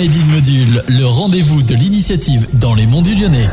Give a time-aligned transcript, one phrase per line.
[0.00, 3.50] Made in Module, le rendez-vous de l'initiative dans les monts du Lyonnais.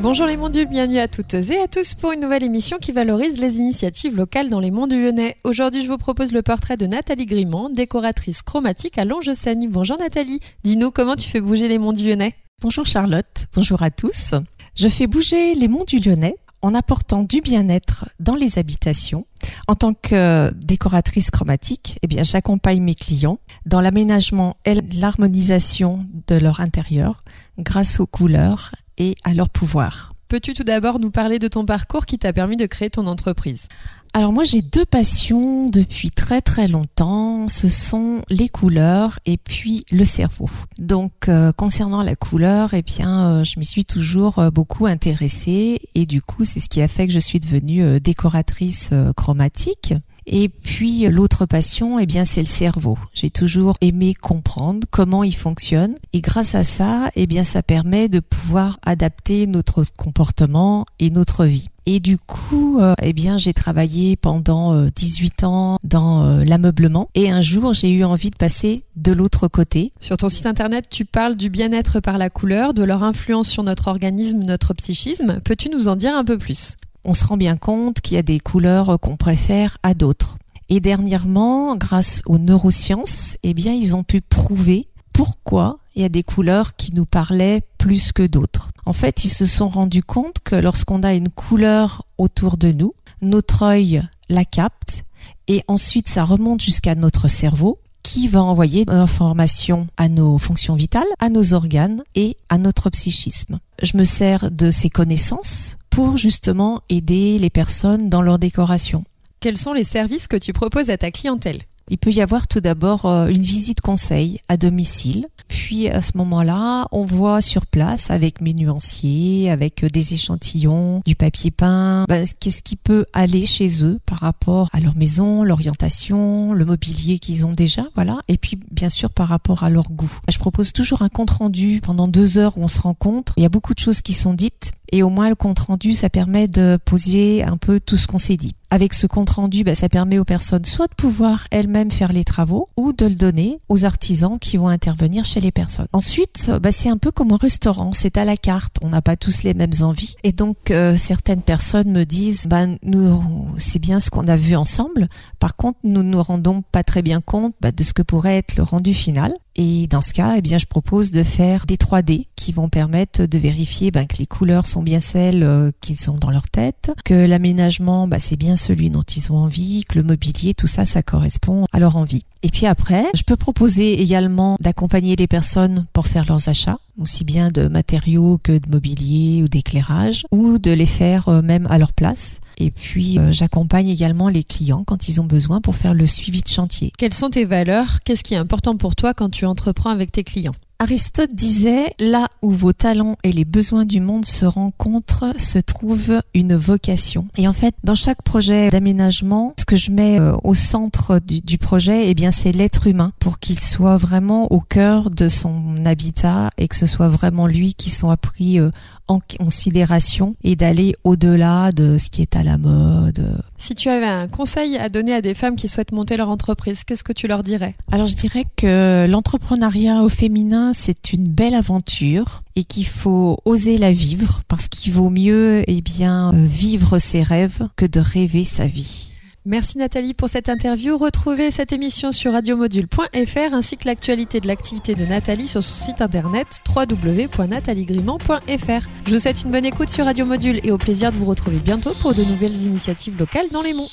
[0.00, 3.38] Bonjour les mondules, bienvenue à toutes et à tous pour une nouvelle émission qui valorise
[3.38, 5.36] les initiatives locales dans les monts du Lyonnais.
[5.44, 9.68] Aujourd'hui, je vous propose le portrait de Nathalie Grimont, décoratrice chromatique à Longe-Seigne.
[9.68, 12.32] Bonjour Nathalie, dis-nous comment tu fais bouger les monts du Lyonnais?
[12.62, 14.32] Bonjour Charlotte, bonjour à tous.
[14.74, 19.26] Je fais bouger les monts du Lyonnais en apportant du bien-être dans les habitations.
[19.66, 26.36] En tant que décoratrice chromatique, eh bien, j'accompagne mes clients dans l'aménagement et l'harmonisation de
[26.36, 27.24] leur intérieur
[27.58, 30.11] grâce aux couleurs et à leur pouvoir.
[30.32, 33.68] Peux-tu tout d'abord nous parler de ton parcours qui t'a permis de créer ton entreprise
[34.14, 39.86] alors moi j'ai deux passions depuis très très longtemps, ce sont les couleurs et puis
[39.90, 40.50] le cerveau.
[40.78, 45.80] Donc euh, concernant la couleur, eh bien euh, je m'y suis toujours euh, beaucoup intéressée
[45.94, 49.94] et du coup c'est ce qui a fait que je suis devenue décoratrice chromatique.
[50.26, 52.98] Et puis l'autre passion, eh bien, c'est le cerveau.
[53.14, 58.08] J'ai toujours aimé comprendre comment il fonctionne, et grâce à ça, eh bien, ça permet
[58.08, 61.68] de pouvoir adapter notre comportement et notre vie.
[61.84, 67.08] Et du coup, euh, eh bien, j'ai travaillé pendant 18 euh, ans dans euh, l'ameublement.
[67.14, 69.92] Et un jour, j'ai eu envie de passer de l'autre côté.
[70.00, 73.64] Sur ton site internet, tu parles du bien-être par la couleur, de leur influence sur
[73.64, 75.40] notre organisme, notre psychisme.
[75.44, 76.76] Peux-tu nous en dire un peu plus?
[77.04, 80.38] On se rend bien compte qu'il y a des couleurs qu'on préfère à d'autres.
[80.68, 86.08] Et dernièrement, grâce aux neurosciences, eh bien, ils ont pu prouver pourquoi il y a
[86.08, 88.70] des couleurs qui nous parlaient plus que d'autres.
[88.86, 92.92] En fait, ils se sont rendus compte que lorsqu'on a une couleur autour de nous,
[93.20, 95.04] notre œil la capte
[95.48, 101.04] et ensuite ça remonte jusqu'à notre cerveau qui va envoyer l'information à nos fonctions vitales,
[101.20, 103.60] à nos organes et à notre psychisme.
[103.82, 109.04] Je me sers de ces connaissances pour justement aider les personnes dans leur décoration.
[109.40, 111.58] Quels sont les services que tu proposes à ta clientèle?
[111.88, 115.26] Il peut y avoir tout d'abord euh, une visite conseil à domicile.
[115.48, 121.02] Puis à ce moment-là, on voit sur place avec mes nuanciers, avec euh, des échantillons,
[121.04, 125.42] du papier peint, ben, qu'est-ce qui peut aller chez eux par rapport à leur maison,
[125.42, 128.20] l'orientation, le mobilier qu'ils ont déjà, voilà.
[128.28, 130.12] Et puis bien sûr par rapport à leur goût.
[130.30, 133.34] Je propose toujours un compte rendu pendant deux heures où on se rencontre.
[133.36, 135.94] Il y a beaucoup de choses qui sont dites et au moins le compte rendu,
[135.94, 139.64] ça permet de poser un peu tout ce qu'on s'est dit avec ce compte rendu,
[139.64, 143.14] bah, ça permet aux personnes soit de pouvoir elles-mêmes faire les travaux ou de le
[143.14, 145.88] donner aux artisans qui vont intervenir chez les personnes.
[145.92, 148.76] Ensuite, bah, c'est un peu comme un restaurant, c'est à la carte.
[148.80, 152.64] On n'a pas tous les mêmes envies et donc euh, certaines personnes me disent, bah,
[152.82, 153.22] nous,
[153.58, 155.10] c'est bien ce qu'on a vu ensemble.
[155.38, 158.56] Par contre, nous nous rendons pas très bien compte bah, de ce que pourrait être
[158.56, 159.34] le rendu final.
[159.56, 163.26] Et dans ce cas, eh bien, je propose de faire des 3D qui vont permettre
[163.26, 166.92] de vérifier ben, que les couleurs sont bien celles euh, qu'ils sont dans leur tête,
[167.04, 170.86] que l'aménagement, ben, c'est bien celui dont ils ont envie, que le mobilier, tout ça,
[170.86, 172.24] ça correspond à leur envie.
[172.42, 177.24] Et puis après, je peux proposer également d'accompagner les personnes pour faire leurs achats, aussi
[177.24, 181.78] bien de matériaux que de mobilier ou d'éclairage, ou de les faire euh, même à
[181.78, 182.40] leur place.
[182.58, 186.42] Et puis euh, j'accompagne également les clients quand ils ont besoin pour faire le suivi
[186.42, 186.92] de chantier.
[186.98, 188.00] Quelles sont tes valeurs?
[188.04, 190.52] Qu'est-ce qui est important pour toi quand tu entreprends avec tes clients?
[190.82, 196.20] Aristote disait, là où vos talents et les besoins du monde se rencontrent, se trouve
[196.34, 197.28] une vocation.
[197.36, 201.56] Et en fait, dans chaque projet d'aménagement, ce que je mets euh, au centre du,
[201.56, 206.50] projet, eh bien, c'est l'être humain pour qu'il soit vraiment au cœur de son habitat
[206.58, 208.72] et que ce soit vraiment lui qui soit pris euh,
[209.08, 213.42] en considération et d'aller au-delà de ce qui est à la mode.
[213.58, 216.84] Si tu avais un conseil à donner à des femmes qui souhaitent monter leur entreprise,
[216.84, 217.74] qu'est-ce que tu leur dirais?
[217.90, 223.78] Alors je dirais que l'entrepreneuriat au féminin, c'est une belle aventure et qu'il faut oser
[223.78, 228.66] la vivre parce qu'il vaut mieux eh bien vivre ses rêves que de rêver sa
[228.66, 229.11] vie.
[229.44, 230.96] Merci Nathalie pour cette interview.
[230.96, 236.00] Retrouvez cette émission sur radiomodule.fr ainsi que l'actualité de l'activité de Nathalie sur son site
[236.00, 238.88] internet www.nathaliegrimand.fr.
[239.04, 241.58] Je vous souhaite une bonne écoute sur Radio Module et au plaisir de vous retrouver
[241.58, 243.90] bientôt pour de nouvelles initiatives locales dans les monts.